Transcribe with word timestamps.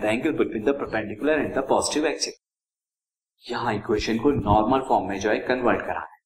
The 0.00 0.04
angle 0.04 0.32
between 0.38 0.64
the 0.64 0.74
perpendicular 0.78 1.38
and 1.38 1.54
the 1.54 1.66
positive 1.68 2.06
axis 2.06 2.40
यहाँ 3.44 3.74
equation 3.74 4.18
को 4.18 4.30
normal 4.30 4.80
form 4.88 5.08
में 5.08 5.18
जो 5.20 5.30
है 5.30 5.38
कन्वर्ट 5.38 5.80
कराना 5.80 6.14
है 6.14 6.18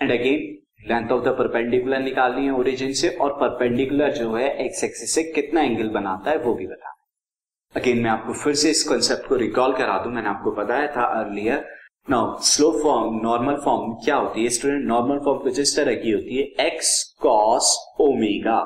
and 0.00 0.20
again 0.20 0.56
length 0.88 1.10
of 1.12 1.24
the 1.24 1.28
perpendicular 1.38 2.00
निकालनी 2.00 2.44
है 2.46 2.52
ओरिजिन 2.52 2.92
से 2.92 3.08
और 3.16 3.32
परपेंडिकुलर 3.40 4.12
जो 4.12 4.34
है 4.34 4.48
एक्स 4.64 4.84
एक्सिस 4.84 5.14
से 5.14 5.22
कितना 5.32 5.62
एंगल 5.62 5.88
बनाता 5.88 6.30
है 6.30 6.38
वो 6.38 6.54
भी 6.54 6.66
बताना 6.66 6.88
है 6.90 7.80
अगेन 7.80 7.98
मैं 8.02 8.10
आपको 8.10 8.32
फिर 8.32 8.54
से 8.54 8.70
इस 8.70 8.82
कंसेप्ट 8.88 9.28
को 9.28 9.36
रिकॉल 9.36 9.72
करा 9.72 9.98
दूँ। 10.04 10.12
मैंने 10.12 10.28
आपको 10.28 10.50
बताया 10.52 10.86
था 10.96 11.04
earlier 11.20 11.66
now 12.10 12.38
slow 12.42 12.70
form 12.82 13.20
normal 13.22 13.56
form 13.64 13.92
क्या 14.04 14.16
होती 14.16 14.42
है? 14.42 14.48
स्टूडेंट 14.48 14.84
नॉर्मल 14.84 15.18
फॉर्म 15.18 15.38
कुछ 15.38 15.58
इस 15.58 15.76
तरह 15.76 15.94
की 15.94 16.10
होती 16.10 16.36
है। 16.36 16.66
X 16.66 17.02
cos 17.22 17.76
omega 18.00 18.58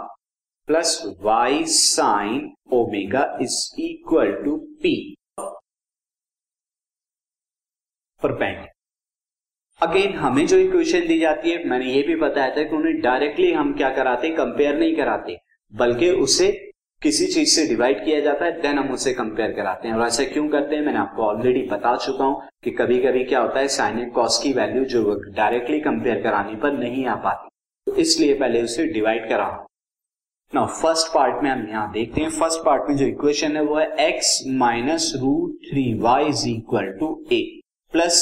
plus 0.68 1.00
y 1.22 1.64
sine 1.68 2.52
omega 2.72 3.22
is 3.42 3.56
equal 3.80 4.32
to 4.44 4.56
p 4.82 4.94
perpendicular 8.22 8.72
again 9.80 10.14
हमें 10.14 10.46
जो 10.46 10.58
इक्वेशन 10.58 11.06
दी 11.08 11.18
जाती 11.20 11.50
है, 11.50 11.64
मैंने 11.64 11.92
ये 11.92 12.02
भी 12.02 12.14
बताया 12.16 12.54
था 12.56 12.62
कि 12.62 12.76
उन्हें 12.76 13.00
डायरेक्टली 13.00 13.50
हम 13.52 13.72
क्या 13.76 13.90
कराते 13.96 14.30
कंपेयर 14.36 14.78
नहीं 14.78 14.94
कराते, 14.96 15.36
बल्कि 15.72 16.10
उसे 16.22 16.50
किसी 17.02 17.26
चीज़ 17.26 17.50
से 17.50 17.66
डिवाइड 17.68 18.04
किया 18.04 18.20
जाता 18.20 18.44
है 18.44 18.60
देन 18.60 18.78
हम 18.78 18.92
उसे 18.92 19.12
कंपेयर 19.14 19.52
कराते 19.52 19.88
हैं। 19.88 19.94
और 19.94 20.06
ऐसा 20.06 20.24
क्यों 20.24 20.48
करते 20.48 20.76
हैं, 20.76 20.82
मैंने 20.82 20.98
आपको 20.98 21.22
ऑलरेडी 21.22 21.62
बता 21.70 21.96
चुका 21.96 22.24
हूँ 22.24 22.48
कि 22.64 22.70
कभी 22.72 23.00
कभी 23.02 23.24
क्या 23.24 23.40
होता 23.40 23.60
है 23.60 23.68
साइन 23.70 23.98
एंड 23.98 24.12
कॉस 24.12 24.40
की 24.42 24.52
वैल्यू 24.52 24.84
जो 24.94 25.14
डायरेक्टली 25.30 25.80
कंपेयर 25.80 26.22
कराने 26.22 26.54
पर 26.62 26.72
नहीं 26.74 27.06
आ 27.06 27.14
पाती। 27.24 27.48
तो 27.86 27.96
इसलिए 27.98 28.38
पहले 28.38 28.62
उसे 28.62 28.86
डिवाइड 28.92 29.28
करा 29.28 29.48
ना 30.52 30.64
फ़र्स्ट 30.66 31.12
पार्ट 31.14 31.42
में 31.42 31.50
हम 31.50 31.66
यहाँ 31.68 31.90
देखते 31.92 32.20
हैं 32.20 32.28
फ़र्स्ट 32.30 32.64
पार्ट 32.64 32.88
में 32.88 32.96
जो 32.96 33.06
इक्वेशन 33.06 33.56
है 33.56 33.62
वो 33.62 33.78
है 33.78 33.86
x 34.08 34.28
minus 34.58 35.12
root 35.20 35.56
three 35.64 35.82
y 36.00 36.26
is 36.26 36.48
equal 36.48 36.90
to 37.00 37.08
a 37.32 37.40
plus 37.94 38.20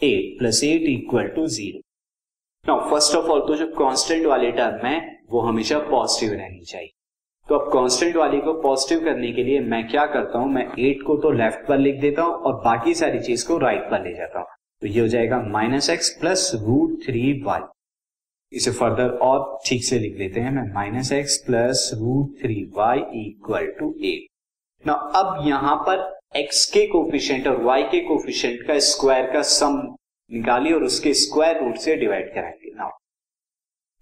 eight 0.00 0.38
plus 0.38 0.62
eight 0.64 0.82
equal 0.88 1.28
to 1.36 1.46
zero 1.56 1.80
now 2.64 2.90
first 2.90 3.16
of 3.16 3.30
all 3.30 3.40
तो 3.48 3.56
जो 3.56 3.66
कांस्टेंट 3.78 4.26
वाली 4.26 4.50
टर्म 4.52 4.86
है, 4.86 4.98
वो 5.30 5.40
हमेशा 5.40 5.78
पॉजिटिव 5.90 6.32
रहनी 6.32 6.64
चाहिए। 6.64 6.90
तो 7.48 7.54
अब 7.54 7.72
कांस्टेंट 7.72 8.16
वाली 8.16 8.40
को 8.40 8.52
पॉजिटिव 8.62 9.04
करने 9.04 9.30
के 9.32 9.42
लिए 9.44 9.60
मैं 9.62 9.86
क्या 9.88 10.04
करता 10.06 10.38
हूँ, 10.38 10.52
मैं 10.52 10.64
एट 10.80 11.02
को 11.06 11.16
तो 11.22 11.30
लेफ़्ट 11.32 11.66
पर 11.68 11.78
लिख 11.78 12.00
देता 12.00 12.22
हूँ 12.22 12.34
और 12.34 12.54
बाकी 12.64 12.94
सारी 12.94 13.20
चीज़ 13.20 13.46
को 13.48 13.58
राइट 13.58 13.90
पर 13.90 14.04
ले 14.04 14.14
जाता 14.14 14.38
हूँ। 14.38 14.46
तो 14.82 14.86
ये 14.86 15.00
हो 15.00 15.08
जाएगा 15.08 15.40
minus 15.42 15.90
x 15.90 16.08
plus 16.20 16.50
root 16.56 16.98
three 17.04 17.32
y 17.42 17.60
इसे 18.52 18.70
फर्दर 18.70 19.08
और 19.22 19.58
ठीक 19.66 19.84
से 19.84 19.98
लिख 19.98 20.18
लेते 20.18 20.40
हैं 20.40 20.50
मैं 20.50 20.72
minus 20.74 21.12
x 21.12 21.36
plus 21.36 21.90
root 21.94 22.42
three 22.42 22.62
y 22.76 22.98
equal 23.20 23.66
to 23.78 23.94
eight 24.04 24.86
ना 24.86 24.92
अब 24.92 25.46
यहाँ 25.48 25.76
पर 25.88 26.04
एक्स 26.36 26.64
के 26.70 26.86
कोफिशियंट 26.86 27.46
और 27.48 27.62
वाई 27.62 27.82
के 27.82 28.00
कोफिशियंट 28.00 28.66
का 28.66 28.78
स्क्वायर 28.78 29.30
का 29.32 29.42
सम 29.42 29.80
निकालिए 30.30 30.72
और 30.72 30.82
उसके 30.84 31.14
स्क्वायर 31.14 31.62
रूट 31.64 31.76
से 31.76 31.96
डिवाइड 31.96 32.34
कराएँगे 32.34 32.74
नाउ 32.74 32.90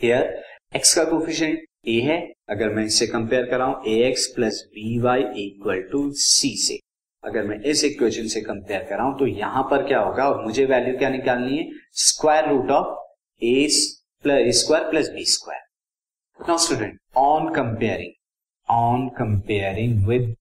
हियर 0.00 0.42
एक्स 0.76 0.94
का 0.94 1.04
कोफिशियंट 1.04 1.64
ए 1.88 2.00
है। 2.00 2.18
अगर 2.50 2.70
मैं 2.74 2.84
इससे 2.84 3.06
compare 3.06 3.46
कराऊं 3.50 3.74
a 3.88 3.96
x 4.08 4.26
plus 4.26 4.62
b 4.74 4.98
y 4.98 5.22
equal 5.36 5.82
to 5.82 6.10
c. 6.12 6.56
से 6.56 6.78
अगर 7.24 7.46
मैं 7.46 7.60
इस 7.62 7.84
इक्वेशन 7.84 8.26
से 8.28 8.40
कंपेयर 8.40 8.82
कराऊं 8.84 9.18
तो 9.18 9.26
यहाँ 9.26 9.62
पर 9.62 9.86
क्या 9.86 10.00
होगा 10.00 10.28
और 10.28 10.44
मुझे 10.44 10.64
वैल्यू 10.64 10.96
क्या 10.98 11.08
निकालनी 11.10 11.58
है? 11.58 11.68
Square 11.92 12.48
root 12.48 12.70
of 12.70 13.44
a 13.44 13.68
plus 14.24 14.60
square 14.60 14.88
plus 14.90 15.08
b 15.14 15.24
square 15.30 16.46
now 16.48 16.58
student 16.58 16.98
on 17.18 17.52
comparing 17.54 18.12
on 18.68 19.08
comparing 19.18 20.06
with 20.06 20.34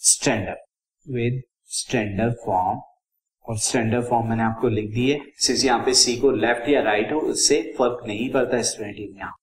standard 0.00 1.12
with 1.14 1.40
standard 1.76 2.34
form 2.44 2.80
और 3.44 3.58
स्टैंडर्ड 3.58 4.04
फॉर्म 4.08 4.28
मैंने 4.28 4.42
आपको 4.42 4.68
लिख 4.68 4.90
दी 4.90 5.08
है। 5.10 5.18
सिर्फ़ 5.46 5.64
यहाँ 5.64 5.78
पे 5.84 5.94
सी 5.94 6.16
को 6.16 6.30
लेफ़्ट 6.32 6.68
या 6.68 6.82
राइट 6.82 7.12
हो, 7.12 7.18
उससे 7.20 7.60
फ़र्क 7.78 8.06
नहीं 8.06 8.30
पड़ता 8.32 8.60
स्टूडेंट 8.62 8.96
यहाँ। 8.98 9.34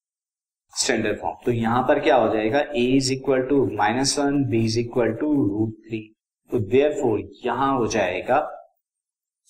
स्टैंडर्ड 0.73 1.19
फॉर्म 1.21 1.35
तो 1.45 1.51
यहाँ 1.51 1.81
पर 1.87 1.99
क्या 1.99 2.15
हो 2.15 2.33
जाएगा? 2.33 2.59
A 2.59 2.85
is 2.97 3.11
equal 3.13 3.41
to 3.49 3.65
minus 3.77 4.17
one 4.19 4.43
b 4.49 4.63
is 4.65 4.79
equal 4.79 5.13
to 5.21 5.33
root 5.47 5.73
three 5.87 6.07
तो 6.51 6.59
देयर 6.59 6.93
फोर 7.01 7.19
यहाँ 7.45 7.75
हो 7.77 7.87
जाएगा 7.89 8.39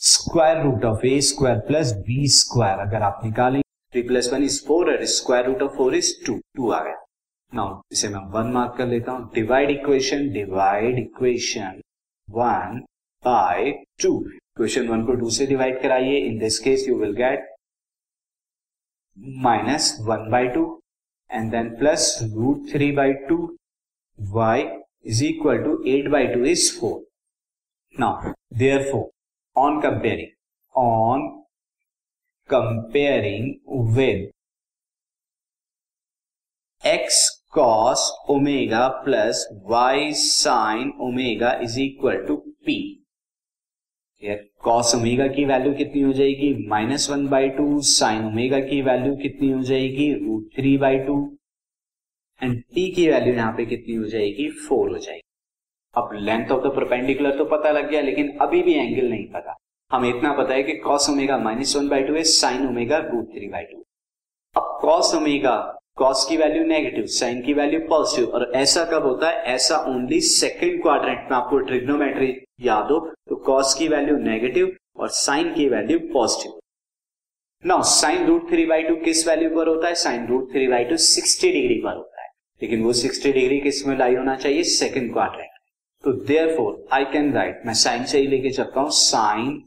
square 0.01 0.61
root 0.63 0.85
of 0.85 1.05
a 1.05 1.19
square 1.21 1.57
plus 1.65 1.91
b 2.05 2.27
square 2.35 2.79
अगर 2.79 3.01
आप 3.03 3.19
निकालें 3.23 3.61
three 3.61 4.01
plus 4.03 4.29
one 4.33 4.43
is 4.43 4.59
four 4.67 4.89
और 4.91 5.03
square 5.15 5.45
root 5.45 5.61
of 5.61 5.75
four 5.77 5.95
is 5.95 6.09
two 6.25 6.37
two 6.55 6.71
आ 6.71 6.79
गया। 6.83 6.95
Now 7.51 7.81
इसे 7.91 8.09
मैं 8.09 8.21
वन 8.31 8.51
मार्क 8.53 8.73
कर 8.77 8.87
लेता 8.87 9.11
हूँ। 9.11 9.29
Divide 9.33 9.69
equation 9.69 10.27
divide 10.33 10.97
equation 10.99 11.81
one 12.27 12.79
by 13.23 13.71
two 14.03 14.13
equation 14.25 14.87
one 14.87 15.05
को 15.05 15.15
टू 15.19 15.29
से 15.37 15.47
डिवाइड 15.47 15.81
कराइए। 15.81 16.17
In 16.19 16.39
this 16.39 16.59
case 16.59 16.87
you 16.87 16.97
will 16.99 17.13
get 17.15 17.47
minus 19.45 19.95
one 20.09 20.29
by 20.31 20.47
two 20.55 20.65
and 21.29 21.51
then 21.51 21.75
plus 21.77 22.17
root 22.35 22.69
three 22.73 22.91
by 22.95 23.13
two 23.29 23.41
y 24.19 24.67
is 25.05 25.23
equal 25.25 25.63
to 25.63 25.81
eight 25.95 26.11
by 26.11 26.33
two 26.33 26.45
is 26.57 26.69
four 26.79 27.01
now 27.95 28.33
therefore 28.91 29.09
on 29.55 29.81
comparing 29.81 30.77
on 30.77 31.27
comparing 32.49 33.95
with 33.97 34.29
x 36.83 37.27
cos 37.53 38.09
omega 38.29 38.87
plus 39.05 39.47
y 39.69 40.11
sine 40.13 40.91
omega 41.01 41.51
is 41.63 41.79
equal 41.81 42.25
to 42.27 42.35
p 42.65 42.79
cos 44.63 44.93
omega 44.95 45.27
की 45.27 45.45
value 45.45 45.73
कितनी 45.73 46.01
हो 46.01 46.11
जाएगी? 46.13 46.53
Minus 46.69 47.09
one 47.09 47.27
by 47.27 47.49
two 47.49 47.79
sine 47.89 48.25
omega 48.25 48.59
की 48.59 48.81
value 48.81 49.15
कितनी 49.15 49.51
हो 49.51 49.61
जाएगी? 49.63 50.13
Root 50.15 50.49
three 50.55 50.77
by 50.77 50.99
two 50.99 51.15
and 52.41 52.61
t 52.73 52.89
की 52.91 53.07
value 53.09 53.33
यहाँ 53.33 53.53
पे 53.57 53.65
कितनी 53.65 53.95
हो 53.95 54.05
जाएगी? 54.05 54.49
फोर 54.67 54.89
हो 54.91 54.97
जाएगी. 54.97 55.30
अब 55.95 56.09
लेंथ 56.13 56.51
ऑफ़ 56.51 56.63
द 56.63 56.75
परपेंडिकुलर 56.75 57.37
तो 57.37 57.45
पता 57.45 57.71
लग 57.71 57.89
गया, 57.89 58.01
लेकिन 58.01 58.37
अभी 58.41 58.61
भी 58.63 58.73
एंगल 58.73 59.09
नहीं 59.09 59.25
पता। 59.25 59.55
हमें 59.91 60.09
इतना 60.09 60.31
पता 60.33 60.53
है 60.53 60.63
कि 60.63 60.73
cos 60.77 61.09
omega 61.09 61.37
minus 61.37 61.75
one 61.75 61.87
by 61.87 62.03
two 62.03 62.13
है 62.13 62.23
sine 62.23 62.67
omega 62.67 62.97
root 62.97 63.31
three 63.31 63.47
by 63.47 63.63
two 63.63 63.83
अब 64.55 64.77
कॉस 64.81 65.13
ओमेगा 65.15 65.55
कॉस 65.97 66.25
की 66.29 66.37
वैल्यू 66.37 66.63
नेगेटिव 66.65 67.05
साइन 67.05 67.41
की 67.41 67.53
वैल्यू 67.53 67.79
पॉजिटिव 67.79 68.29
और 68.29 68.51
ऐसा 68.55 68.83
कब 68.83 69.03
होता 69.03 69.29
है? 69.29 69.43
ऐसा 69.45 69.77
ओनली 69.87 70.19
सेकंड 70.21 70.81
क्वाड्रेंट 70.81 71.27
में 71.31 71.37
आपको 71.37 71.59
ट्रिग्नोमेट्री 71.59 72.33
याद 72.61 72.91
हो 72.91 72.99
तो 73.29 73.35
कॉस 73.45 73.73
की 73.73 73.87
वैल्यू 73.87 74.17
नेगेटिव 74.19 74.75
और 74.97 75.09
साइन 75.09 75.53
की 75.53 75.67
value 75.69 75.99
positive 76.13 76.59
now 77.63 77.81
sine 77.85 78.25
root 78.27 78.49
three 78.49 78.65
by 78.65 78.83
two 78.83 78.95
किस 78.95 79.27
वैल्यू 79.27 79.49
पर 79.55 79.67
होता 79.67 79.87
है? 79.87 79.95
Sine 79.95 80.27
root 80.27 80.51
three 80.51 80.67
by 80.67 80.83
two 80.83 80.97
sixty 80.97 81.51
degree 81.51 81.81
पर 81.81 81.95
होता 81.95 82.21
है। 82.21 82.29
लेकिन 82.61 82.83
वो 82.83 82.93
सिक्सटी 82.95 83.31
डिग्री 83.31 83.59
किसमें 83.59 83.97
लाई 83.97 84.15
होना 84.15 84.35
चाहिए? 84.35 84.63
सेकंड 84.63 85.13
क्वाड्रेंट 85.13 85.50
तो 86.03 86.11
there 86.27 86.55
four 86.57 86.87
I 86.93 87.05
can 87.13 87.33
write 87.33 87.61
मैं 87.65 87.73
साइन 87.73 88.05
से 88.05 88.19
ही 88.19 88.27
लेके 88.27 88.49
चलता 88.49 88.81
हूँ 88.81 88.89
साइन 88.91 89.61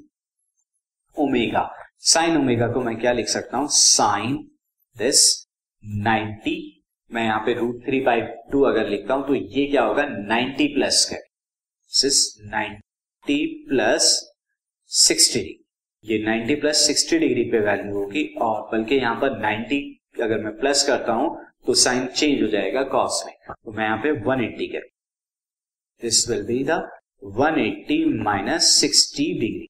ओमेगा 1.17 1.69
साइन 2.05 2.37
ओमेगा 2.37 2.67
को 2.69 2.81
मैं 2.81 2.97
क्या 3.01 3.13
लिख 3.13 3.29
सकता 3.29 3.57
हूँ? 3.57 3.69
साइन 3.69 4.37
दिस 4.97 5.21
90 5.85 6.57
मैं 7.11 7.25
यहाँ 7.25 7.41
पे 7.47 7.55
रूट 7.55 7.85
थ्री 7.87 8.01
बाई 8.01 8.21
टू 8.53 8.63
अगर 8.63 8.89
लिखता 8.89 9.15
हूँ 9.15 9.27
तो 9.27 9.35
ये 9.35 9.67
क्या 9.67 9.83
होगा? 9.83 10.03
90 10.31 10.67
प्लस 10.75 11.05
का 11.13 11.17
नाइनटी 12.51 13.45
प्लस 13.69 14.09
सिक्सटी 14.91 15.41
ये 16.05 16.19
90 16.25 16.61
प्लस 16.61 16.87
60 16.91 17.19
डिग्री 17.19 17.45
पे 17.51 17.61
वैल्यू 17.61 17.95
होगी, 17.95 18.25
और 18.43 18.69
बल्कि 18.73 18.95
यहाँ 18.95 19.15
पर 19.21 19.39
90 19.43 19.81
अगर 20.23 20.43
मैं 20.45 20.57
प्लस 20.59 20.87
करता 20.87 21.13
हूँ 21.13 21.37
तो 21.67 21.75
साइन 21.75 22.07
चेंज 22.09 22.43
हो 22.43 22.49
जाएगा 22.49 22.83
कॉस 22.91 23.23
में। 23.27 23.35
तो 23.51 23.73
मैं 23.73 23.85
यहाँ 23.85 23.99
पे 23.99 24.13
180 24.13 24.67
कर। 24.73 24.89
This 26.07 26.29
will 26.31 26.43
be 26.47 26.63
the 26.71 26.81
180 27.25 27.99
minus 28.25 28.71
sixty 28.81 29.33
degree 29.41 29.69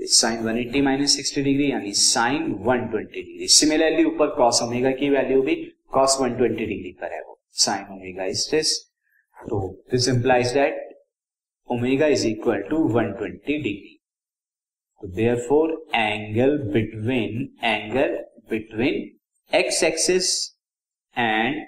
sine 0.00 0.42
180 0.48 0.82
minus 0.84 1.14
sixty 1.16 1.42
degree 1.42 1.70
यानी 1.70 1.92
साइन 2.00 2.52
120 2.54 3.06
डिग्री 3.14 3.48
सिमिलरली 3.54 4.04
ऊपर 4.04 4.34
कॉस 4.36 4.60
ओमेगा 4.62 4.90
की 5.00 5.08
वैल्यू 5.10 5.40
भी 5.42 5.54
कॉस 5.94 6.16
120 6.20 6.56
डिग्री 6.58 6.92
पर 7.00 7.12
है 7.14 7.20
वो। 7.22 7.38
साइन 7.64 7.86
ओमेगा 7.94 8.24
इज़ 8.34 8.48
दिस 8.50 8.76
तो 9.36 9.60
this 9.90 10.08
implies 10.08 10.52
that 10.54 10.84
omega 11.68 12.06
is 12.16 12.26
equal 12.28 12.60
to 12.70 12.76
120 12.88 13.46
degree 13.46 13.94
तो 15.00 15.08
therefore 15.48 15.72
angle 15.94 16.56
between 16.72 17.48
angle 17.64 18.16
between 18.50 19.02
x 19.52 19.82
axis 19.84 20.30
and 21.16 21.64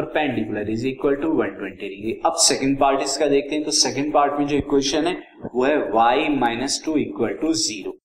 perpendicular 0.00 0.70
is 0.70 0.86
equal 0.86 1.16
to 1.16 1.32
120 1.34 1.80
degree 1.80 2.20
अब 2.26 2.36
second 2.40 2.78
part 2.80 3.02
इसका 3.02 3.26
देखते 3.28 3.54
हैं 3.54 3.64
तो 3.64 3.70
सेकंड 3.78 4.12
पार्ट 4.14 4.38
में 4.38 4.46
जो 4.46 4.56
इक्वेशन 4.56 5.06
है, 5.06 5.16
वो 5.54 5.64
है 5.64 5.76
y 5.92 6.38
minus 6.38 6.82
two 6.84 6.96
equal 6.98 7.34
to 7.40 7.52
zero 7.62 7.98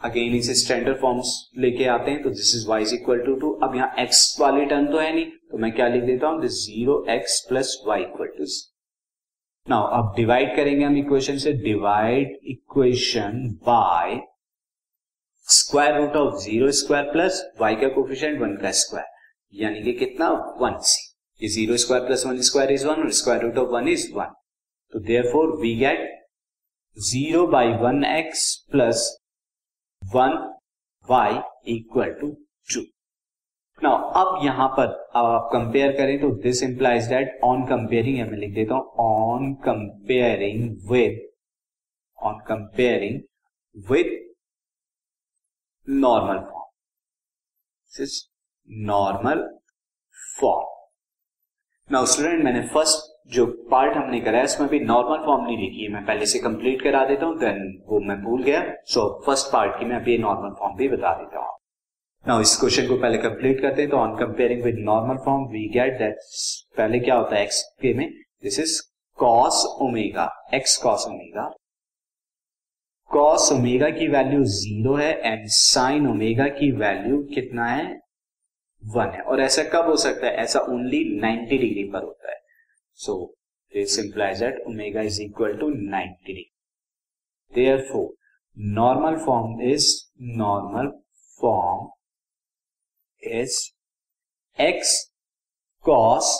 again 0.00 0.34
इसे 0.34 0.54
स्टैंडर्ड 0.54 0.96
फॉर्म्स 1.00 1.34
लेके 1.58 1.84
आते 1.88 2.10
हैं 2.10 2.22
तो 2.22 2.30
this 2.30 2.54
is 2.56 2.66
y 2.70 2.80
is 2.82 2.94
equal 2.94 3.20
to 3.26 3.34
two 3.40 3.52
अब 3.62 3.76
यहाँ 3.76 4.06
x 4.06 4.24
वाली 4.40 4.64
टर्म 4.66 4.86
तो 4.86 4.98
है 4.98 5.12
नहीं 5.14 5.26
तो 5.50 5.58
मैं 5.58 5.72
क्या 5.72 5.88
लिख 5.88 6.02
देता 6.04 6.26
हूँ 6.26 6.48
zero 6.48 7.04
x 7.10 7.40
plus 7.48 7.76
y 7.86 8.02
equal 8.02 8.28
to 8.38 8.44
now 9.66 9.86
अब 9.92 10.12
डिवाइड 10.16 10.56
करेंगे 10.56 10.84
हम 10.84 10.96
इक्वेशन 10.96 11.38
से 11.38 11.52
divide 11.62 12.38
equation 12.50 13.46
by 13.66 14.20
square 15.48 15.96
root 15.96 16.16
of 16.16 16.40
zero 16.42 16.70
square 16.74 17.12
plus 17.12 17.42
y 17.60 17.74
का 17.76 17.88
कोफिशियंट 17.94 18.40
वन 18.40 18.56
का 18.56 18.70
स्क्वायर 18.78 19.11
यानी 19.52 19.82
कि 19.82 19.92
कितना? 19.92 20.28
One 20.60 20.78
see. 20.80 21.48
Zero 21.48 21.76
square 21.76 22.04
plus 22.06 22.24
one 22.26 22.40
square 22.40 22.72
is 22.72 22.86
one 22.86 23.02
और 23.02 23.10
square 23.12 23.42
root 23.42 23.58
of 23.58 23.68
one 23.70 23.88
is 23.88 24.12
one. 24.14 24.32
तो 24.92 24.98
therefore 25.32 25.56
we 25.60 25.74
get 25.76 26.08
zero 26.96 27.46
by 27.46 27.68
one 27.82 28.04
x 28.04 28.54
plus 28.72 29.06
one 30.02 30.32
y 31.08 31.38
equal 31.74 32.12
to 32.20 32.30
two 32.74 32.80
now 33.82 34.10
अब 34.20 34.44
यहाँ 34.44 34.68
पर 34.68 34.86
अब 34.86 35.26
आप 35.26 35.48
कंपेयर 35.52 35.92
करें 35.96 36.18
तो 36.20 36.30
this 36.42 36.62
implies 36.62 37.06
that 37.08 37.40
on 37.44 37.64
comparing 37.66 38.18
मैं 38.30 38.38
लिख 38.38 38.54
देता 38.54 38.74
हूँ 38.74 38.94
on 39.00 39.54
comparing 39.64 40.90
with 40.90 41.20
on 42.18 42.38
comparing 42.48 43.20
with 43.90 44.18
normal 45.88 46.38
form 46.40 48.06
normal 48.68 49.40
form 50.40 50.70
now 51.90 52.06
student 52.06 52.44
मैंने 52.44 52.60
फ़र्स्ट 52.68 53.10
जो 53.34 53.44
पार्ट 53.70 53.96
हमने 53.96 54.20
करा 54.20 54.38
है, 54.38 54.44
उसमें 54.44 54.68
भी 54.68 54.78
नॉर्मल 54.80 55.24
फॉर्म 55.26 55.44
नहीं 55.44 55.56
लिखी 55.58 55.84
है। 55.84 55.92
मैं 55.92 56.04
पहले 56.06 56.26
से 56.26 56.38
कंप्लीट 56.38 56.82
करा 56.82 57.04
देता 57.06 57.26
हूँ 57.26 57.38
देन 57.38 57.60
वो 57.86 58.00
मैं 58.00 58.16
भूल 58.22 58.42
गया। 58.42 58.62
सो 58.86 59.02
फ़र्स्ट 59.26 59.52
पार्ट 59.52 59.78
की 59.78 59.84
मैं 59.84 59.96
अभी 59.96 60.16
नॉर्मल 60.18 60.54
फॉर्म 60.58 60.76
भी 60.76 60.88
बता 60.88 61.14
देता 61.16 61.38
हूँ। 61.38 61.56
नाउ 62.24 62.40
इस 62.40 62.56
क्वेश्चन 62.60 62.88
को 62.88 62.96
पहले 62.96 63.18
कंप्लीट 63.18 63.60
करते 63.62 63.82
हैं 63.82 63.90
तो 63.90 63.96
on 63.96 64.16
comparing 64.18 64.62
with 64.64 64.78
normal 64.84 65.16
form 65.24 65.44
we 65.52 65.68
get 65.74 65.98
that 65.98 66.18
पहले 66.76 67.00
क्या 67.00 67.14
होता 67.14 67.36
है 67.36 67.42
एक्स 67.42 67.62
के 67.82 67.94
में? 67.94 68.08
This 68.42 68.58
is 68.60 68.80
cos 69.18 69.64
omega 69.82 70.30
x 70.54 70.76
cos 70.82 71.06
omega 71.08 71.50
cos 73.10 73.50
omega 73.52 73.90
की 73.90 74.08
वैल्यू 74.08 74.44
ज़ीरो 74.52 74.94
है 74.96 75.12
एंड 75.22 75.46
साइन 75.54 76.06
ओमेगा 76.10 76.48
की 76.60 76.70
वैल्यू 76.78 77.22
कितना 77.34 77.66
है? 77.66 78.01
वन 78.82 79.10
है। 79.10 79.20
और 79.22 79.40
ऐसा 79.40 79.62
कब 79.72 79.86
हो 79.86 79.96
सकता 79.96 80.26
है? 80.26 80.32
ऐसा 80.34 80.60
ओनली 80.60 81.04
90 81.20 81.58
डिग्री 81.58 81.84
पर 81.92 82.02
होता 82.02 82.30
है। 82.30 82.40
So 82.98 83.14
this 83.72 83.98
implies 83.98 84.40
that 84.40 84.62
omega 84.66 85.02
is 85.02 85.20
equal 85.22 85.56
to 85.56 85.70
90 85.70 86.26
degree 86.26 86.50
therefore 87.52 88.08
normal 88.56 89.16
form 89.24 89.60
is 89.62 89.88
normal 90.38 90.88
form 91.40 91.88
is 93.22 93.58
x 94.58 94.96
cos 95.84 96.36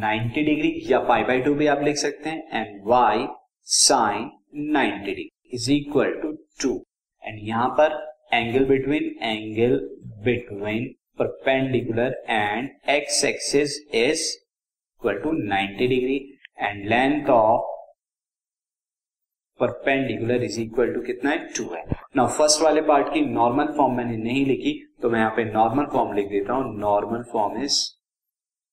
90 0.00 0.44
degree 0.44 0.72
या 0.92 0.98
पाई 1.08 1.22
बाई 1.24 1.40
टू 1.42 1.54
भी 1.54 1.66
आप 1.66 1.82
लिख 1.82 1.96
सकते 1.96 2.30
हैं 2.30 2.60
and 2.60 2.80
y 2.86 3.26
sine 3.68 4.30
90 4.74 5.04
degree 5.04 5.30
is 5.54 5.70
equal 5.72 6.12
to 6.22 6.32
two 6.62 6.74
and 7.22 7.38
यहाँ 7.48 7.68
पर 7.78 8.02
angle 8.34 8.64
between 8.64 9.16
angle 9.22 9.78
between 10.24 10.94
perpendicular 11.18 12.14
and 12.28 12.68
x 12.90 13.24
axis 13.24 13.78
is 13.94 14.22
equal 14.32 15.18
to 15.18 15.30
90 15.48 15.88
degree 15.88 16.16
and 16.58 16.84
length 16.88 17.28
of 17.30 17.72
perpendicular 19.60 20.42
is 20.44 20.60
equal 20.60 20.92
to 20.94 21.00
कितना 21.00 21.30
है? 21.30 21.38
Two 21.56 21.64
है। 21.74 21.84
नाउ 22.16 22.28
फ़र्स्ट 22.28 22.62
वाले 22.62 22.80
part 22.82 23.12
की 23.14 23.20
normal 23.20 23.72
form 23.76 23.96
मैंने 23.96 24.16
नहीं 24.16 24.44
लिखी 24.46 24.72
तो 25.02 25.10
मैं 25.10 25.18
यहाँ 25.18 25.30
पे 25.36 25.44
नॉर्मल 25.44 25.86
फॉर्म 25.92 26.12
लिख 26.12 26.28
देता 26.28 26.52
हूँ। 26.52 26.78
Normal 26.78 27.22
form 27.32 27.62
is 27.62 27.78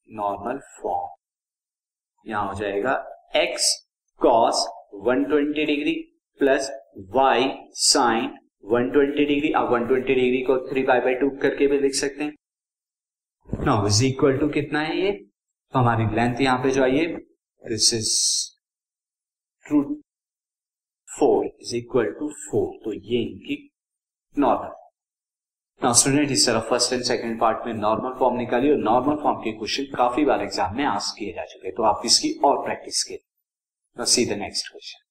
normal 0.09 0.59
form 0.81 2.29
यहाँ 2.29 2.47
हो 2.47 2.53
जाएगा 2.53 2.93
x 3.35 3.67
cos 4.21 4.67
120 5.07 5.65
degree 5.65 5.93
plus 6.39 6.71
y 7.15 7.49
sine 7.81 8.37
120 8.63 9.25
degree 9.27 9.51
अब 9.53 9.71
120 9.73 10.05
डिग्री 10.07 10.41
को 10.47 10.57
थ्री 10.69 10.83
पाई 10.83 10.99
बाई 10.99 11.13
टू 11.15 11.29
करके 11.41 11.67
भी 11.67 11.79
लिख 11.79 11.93
सकते 11.95 12.23
हैं। 12.23 13.63
नाउ 13.65 13.87
इज़ 13.87 14.03
इक्वल 14.05 14.37
टू 14.37 14.49
कितना 14.49 14.79
है 14.81 14.97
ये? 14.97 15.11
तो 15.11 15.79
हमारी 15.79 16.05
लेंथ 16.15 16.41
यहाँ 16.41 16.57
पे 16.63 16.71
जो 16.71 16.83
आइए 16.83 17.05
this 17.61 17.93
is 17.93 18.11
true 19.65 19.81
four 21.09 21.45
is 21.45 21.75
equal 21.75 22.11
to 22.19 22.29
four 22.43 22.69
तो 22.83 22.93
ये 22.93 23.21
इनकी 23.21 23.57
नॉर्मल 24.35 24.79
नाउ 25.81 25.93
स्टूडेंट 25.93 26.31
इस 26.31 26.45
तरह 26.47 26.59
फ़र्स्ट 26.69 26.93
एंड 26.93 27.03
सेकंड 27.03 27.39
पार्ट 27.39 27.65
में 27.67 27.73
नॉर्मल 27.73 28.17
फॉर्म 28.19 28.37
निकाली 28.37 28.71
और 28.71 28.77
नॉर्मल 28.79 29.15
फॉर्म 29.23 29.39
के 29.43 29.51
क्वेश्चन 29.51 29.85
काफ़ी 29.95 30.25
बार 30.25 30.41
एग्ज़ाम 30.41 30.75
में 30.77 30.83
आस्क 30.85 31.17
किए 31.19 31.33
जा 31.33 31.45
चुके 31.45 31.71
तो 31.71 31.83
आप 31.83 32.01
इसकी 32.05 32.33
और 32.45 32.63
प्रैक्टिस 32.65 33.03
करें 33.03 34.05
see 34.05 34.25
the 34.25 34.37
next 34.39 34.71
question 34.71 35.10